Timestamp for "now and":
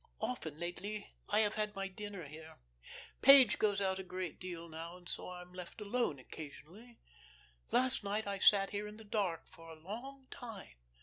4.67-5.07